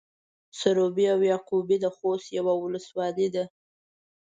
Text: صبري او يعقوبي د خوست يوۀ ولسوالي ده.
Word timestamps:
صبري 0.59 1.05
او 1.13 1.19
يعقوبي 1.31 1.77
د 1.81 1.85
خوست 1.95 2.27
يوۀ 2.37 2.53
ولسوالي 2.63 3.27
ده. 3.35 3.43